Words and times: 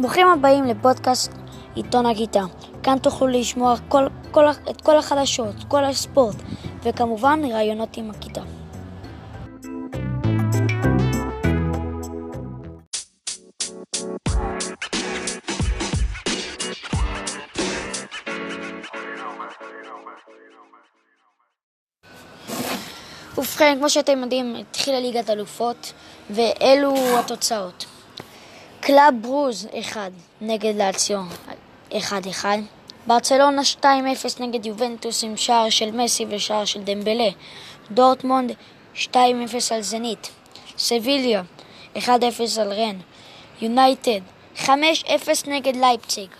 ברוכים 0.00 0.26
הבאים 0.26 0.64
לפודקאסט 0.64 1.32
עיתון 1.74 2.06
הכיתה. 2.06 2.44
כאן 2.82 2.98
תוכלו 2.98 3.28
לשמוע 3.28 3.74
כל, 3.88 4.06
כל, 4.30 4.44
את 4.70 4.80
כל 4.80 4.98
החדשות, 4.98 5.54
כל 5.68 5.84
הספורט, 5.84 6.36
וכמובן 6.82 7.40
ראיונות 7.44 7.96
עם 7.96 8.10
הכיתה. 8.10 8.40
ובכן, 23.38 23.76
כמו 23.78 23.90
שאתם 23.90 24.18
יודעים, 24.18 24.56
התחילה 24.56 25.00
ליגת 25.00 25.30
אלופות, 25.30 25.92
ואלו 26.30 27.18
התוצאות. 27.18 27.89
קלאב 28.80 29.14
ברוז 29.20 29.68
1 29.80 30.12
נגד 30.40 30.74
לאציו 30.76 31.20
1-1 31.90 31.94
ברצלונה 33.06 33.62
2-0 33.80 33.84
נגד 34.40 34.66
יובנטוס 34.66 35.24
עם 35.24 35.36
שער 35.36 35.70
של 35.70 35.90
מסי 35.90 36.26
ושער 36.30 36.64
של 36.64 36.82
דמבלה 36.82 37.28
דורטמונד 37.90 38.52
2-0 38.96 39.06
על 39.70 39.82
זנית 39.82 40.30
סביליה 40.78 41.42
1-0 41.96 42.00
על 42.60 42.72
רן 42.72 42.96
יונייטד 43.60 44.20
5-0 44.56 44.68
נגד 45.46 45.76
לייפציג 45.76 46.30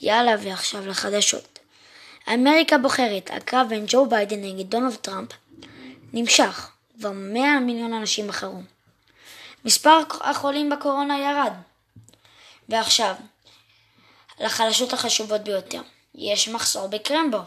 יאללה 0.00 0.34
ועכשיו 0.42 0.86
לחדשות 0.86 1.58
אמריקה 2.34 2.78
בוחרת, 2.78 3.30
הקרב 3.32 3.66
בין 3.68 3.84
ג'ו 3.88 4.06
ביידן 4.06 4.40
נגד 4.40 4.70
דונלד 4.70 4.94
טראמפ 4.94 5.28
נמשך, 6.12 6.70
כבר 6.98 7.10
100 7.12 7.60
מיליון 7.60 7.92
אנשים 7.92 8.26
בחרו 8.28 8.60
מספר 9.64 9.98
החולים 10.20 10.70
בקורונה 10.70 11.18
ירד. 11.18 11.52
ועכשיו, 12.68 13.14
לחלשות 14.40 14.92
החשובות 14.92 15.40
ביותר. 15.40 15.82
יש 16.14 16.48
מחסור 16.48 16.86
בקרמבו. 16.86 17.38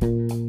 thank 0.00 0.32
you 0.32 0.41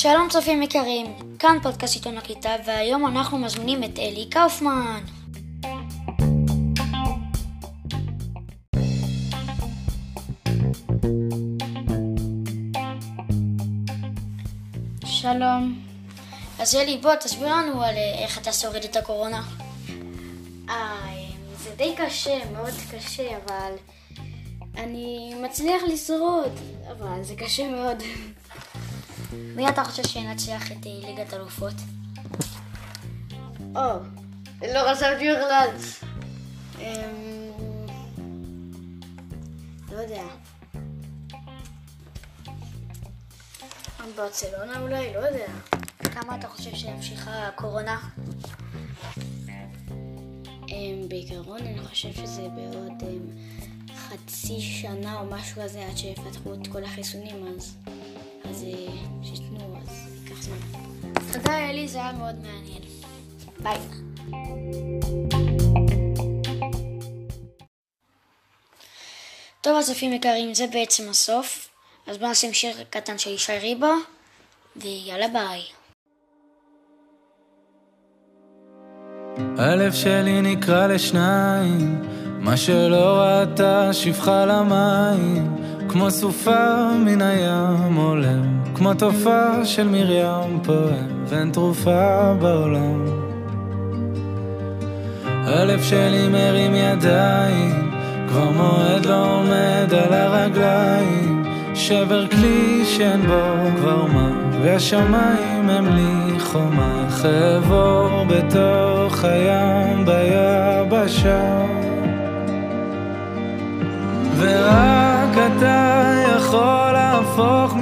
שלום 0.00 0.28
צופים 0.30 0.62
יקרים, 0.62 1.06
כאן 1.38 1.58
פודקאסט 1.62 1.94
עיתון 1.94 2.18
הכיתה 2.18 2.50
והיום 2.66 3.06
אנחנו 3.06 3.38
מזמינים 3.38 3.84
את 3.84 3.98
אלי 3.98 4.28
קאופמן. 4.30 5.00
שלום. 15.04 15.84
אז 16.58 16.74
אלי 16.74 16.98
בוא 17.02 17.14
תסביר 17.14 17.48
לנו 17.48 17.82
על 17.82 17.94
איך 18.18 18.38
אתה 18.38 18.52
שורד 18.52 18.84
את 18.84 18.96
הקורונה. 18.96 19.42
איי, 20.68 21.26
זה 21.56 21.70
די 21.76 21.94
קשה, 21.96 22.38
מאוד 22.52 22.74
קשה, 22.90 23.36
אבל 23.44 23.72
אני 24.76 25.34
מצליח 25.42 25.82
לשרוד, 25.82 26.52
אבל 26.90 27.22
זה 27.22 27.34
קשה 27.36 27.70
מאוד. 27.70 28.02
ويا 29.32 29.70
تغشى 29.70 30.02
شينات 30.02 30.48
يا 30.48 30.56
أخي 30.56 30.74
تي 30.74 31.00
لقى 31.00 31.24
تروفوت 31.24 31.74
أو 33.76 34.00
اللغة 34.62 34.92
السعودية 34.92 35.32
غلط 35.32 35.80
الوضع 39.92 40.22
عن 44.00 44.08
برشلونة 44.16 44.84
ولا 44.84 45.10
الوضع 45.10 45.46
כמה 46.14 46.36
אתה 46.36 46.48
חושב 46.48 46.74
שהמשיכה 46.74 47.48
הקורונה? 47.48 47.98
בעיקרון 51.08 51.60
אני 51.60 51.80
חושב 51.88 52.12
שזה 52.12 52.48
בעוד 52.48 52.92
חצי 53.96 54.60
שנה 54.60 55.20
או 55.20 55.26
משהו 55.26 55.62
כזה 55.62 55.86
עד 55.86 55.96
שיפתחו 55.96 56.54
את 56.54 56.66
כל 56.66 56.84
החיסונים 56.84 57.46
אז 57.56 57.76
زي 58.52 58.88
شو 59.22 59.32
اسمه 59.32 59.82
كحسن 60.28 60.50
تخيل 61.32 61.74
لي 61.74 61.88
ساعة 61.88 62.12
نقعد 62.12 62.42
معنا 62.42 62.68
هنا 62.68 62.88
باي 63.60 63.78
טוב 69.60 69.76
אז 69.76 69.86
צופים 69.86 70.12
יקרים 70.12 70.54
זה 70.54 70.66
בעצם 70.66 71.08
הסוף 71.08 71.68
אז 72.06 72.18
בואו 72.18 72.30
נשים 72.30 72.52
שיר 72.52 72.84
קטן 72.90 73.18
של 73.18 73.30
ישי 73.30 73.58
ריבו 73.58 73.92
ויאללה 74.76 75.28
ביי 75.28 75.62
הלב 79.58 79.92
שלי 79.92 80.42
נקרא 80.42 80.86
לשניים 80.86 82.02
מה 82.40 82.56
שלא 82.56 83.16
ראתה 83.16 83.92
שפחה 83.92 84.44
למים 84.46 85.56
כמו 85.88 86.10
סופה 86.10 86.90
מן 87.04 87.22
הים 87.22 87.96
עולם, 87.96 88.62
כמו 88.74 88.94
תופעה 88.94 89.64
של 89.64 89.88
מרים 89.88 90.60
פועם, 90.64 91.24
ואין 91.26 91.50
תרופה 91.50 92.34
בעולם. 92.40 93.04
הלב 95.24 95.82
שלי 95.82 96.28
מרים 96.28 96.74
ידיים, 96.74 97.90
כבר 98.28 98.50
מועד 98.50 99.06
לא 99.06 99.38
עומד 99.38 99.94
על 99.94 100.12
הרגליים, 100.12 101.44
שבר 101.74 102.26
כלי 102.28 102.84
שאין 102.84 103.26
בו 103.26 103.42
כבר 103.76 104.06
מה, 104.06 104.30
והשמיים 104.62 105.70
הם 105.70 105.86
לי 105.86 106.40
חומה, 106.40 107.06
חבור 107.10 108.24
בתוך 108.28 109.24
הים 109.24 110.04
ביבשה. 110.04 111.64
ורק 114.38 115.34
אתה 115.34 115.67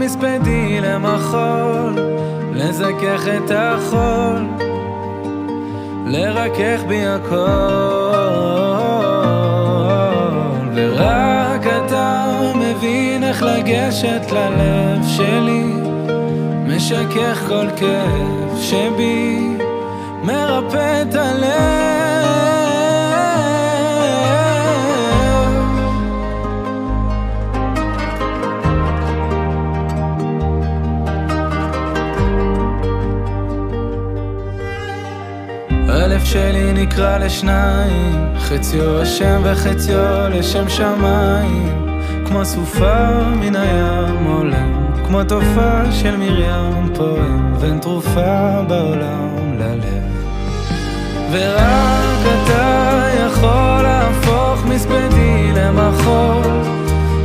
מספדי 0.07 0.81
למחול, 0.81 1.99
לזכך 2.53 3.29
את 3.37 3.51
החול, 3.55 4.47
לרכך 6.07 6.81
בי 6.89 7.07
הכל. 7.07 7.37
ורק 10.75 11.67
אתה 11.67 12.25
מבין 12.55 13.25
איך 13.25 13.43
לגשת 13.43 14.33
ללב 14.33 15.07
שלי, 15.07 15.73
משכך 16.67 17.45
כל 17.49 17.67
כאב 17.77 18.59
שבי, 18.61 19.57
מרפא 20.23 21.03
את 21.03 21.15
הלב. 21.15 22.46
הלב 36.17 36.25
שלי 36.25 36.73
נקרע 36.73 37.19
לשניים 37.19 38.35
חציו 38.39 39.01
השם 39.01 39.41
וחציו 39.45 40.29
לשם 40.31 40.69
שמיים 40.69 42.01
כמו 42.27 42.45
סופה 42.45 43.09
מן 43.41 43.57
הים 43.57 44.25
עולם 44.25 44.93
כמו 45.07 45.25
תופעה 45.25 45.93
של 45.93 46.17
מרים 46.17 46.95
פועם 46.95 47.55
ואין 47.61 47.79
תרופה 47.79 48.63
בעולם 48.69 49.59
ללב 49.59 50.05
ורק 51.31 52.21
אתה 52.45 53.03
יכול 53.27 53.83
להפוך 53.83 54.65
מספדי 54.65 55.53
למחול 55.57 56.43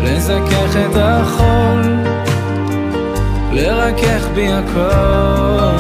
לזכך 0.04 0.76
את 0.76 0.96
החול 0.96 1.82
לרכך 3.52 4.28
בי 4.36 4.48
הכל 4.54 5.71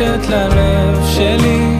לגשת 0.00 0.28
ללב 0.28 1.04
שלי 1.06 1.78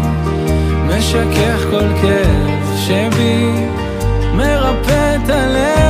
משכך 0.87 1.65
כל 1.71 1.89
כאב 2.03 2.77
שבי 2.77 3.67
מרפא 4.35 5.17
את 5.17 5.31
הלב 5.31 5.84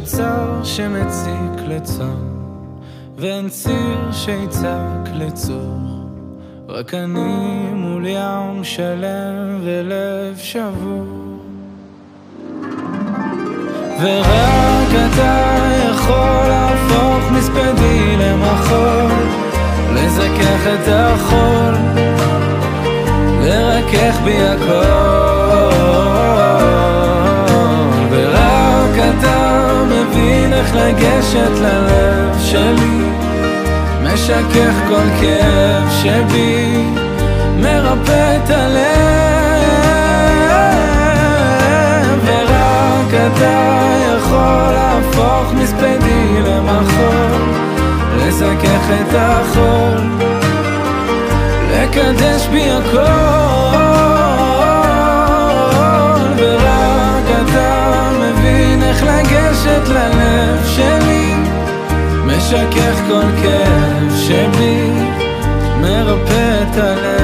תוצר 0.00 0.60
שמציק 0.64 1.66
לצר, 1.68 2.16
ואין 3.16 3.48
ציר 3.48 4.12
שיצק 4.12 5.10
לצור. 5.14 5.78
רק 6.68 6.94
אני 6.94 7.70
מול 7.74 8.06
ים 8.06 8.64
שלם 8.64 9.60
ולב 9.64 10.36
שבור. 10.36 11.38
ורק 14.00 14.88
אתה 15.12 15.58
יכול 15.90 16.48
להפוך 16.48 17.30
מספדי 17.32 18.16
למחול, 18.16 19.12
לזכך 19.94 20.66
את 20.74 20.88
החול, 20.88 21.74
לרכך 23.40 24.20
בי 24.24 24.42
הכל. 24.42 25.17
איך 30.68 30.76
לגשת 30.76 31.60
ללב 31.60 32.38
שלי 32.40 33.08
משכך 34.02 34.74
כל 34.88 35.08
כאב 35.20 35.90
שבי 36.02 36.84
מרפא 37.56 38.36
את 38.36 38.50
הלב 38.50 38.88
ורק 42.24 43.14
אתה 43.14 43.86
יכול 44.16 44.72
להפוך 44.72 45.52
מספדי 45.54 46.42
למחול 46.46 47.42
לזכך 48.16 48.90
את 49.00 49.14
החול 49.14 50.00
לקדש 51.72 52.46
בי 52.46 52.70
הכל. 52.70 53.37
לגשת 59.58 59.88
ללב 59.88 60.66
שלי 60.66 61.34
משכך 62.26 63.00
כל 63.08 63.42
כאב 63.42 64.16
שבי 64.16 64.90
מרפא 65.80 66.62
את 66.62 66.76
הלב 66.76 67.17